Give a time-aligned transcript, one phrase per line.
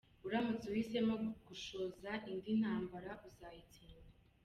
[0.27, 1.13] Uramutse uhisemo
[1.47, 4.09] gushoza indi intambara uzayitsindwa.